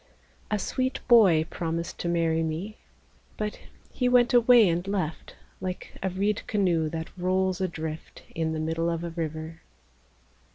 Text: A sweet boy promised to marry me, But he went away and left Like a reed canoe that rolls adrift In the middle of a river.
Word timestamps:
A 0.49 0.57
sweet 0.57 0.99
boy 1.07 1.45
promised 1.51 1.99
to 1.99 2.07
marry 2.09 2.41
me, 2.41 2.77
But 3.37 3.59
he 3.91 4.09
went 4.09 4.33
away 4.33 4.67
and 4.67 4.87
left 4.87 5.35
Like 5.59 5.95
a 6.01 6.09
reed 6.09 6.41
canoe 6.47 6.89
that 6.89 7.15
rolls 7.19 7.61
adrift 7.61 8.23
In 8.33 8.51
the 8.53 8.59
middle 8.59 8.89
of 8.89 9.03
a 9.03 9.11
river. 9.11 9.61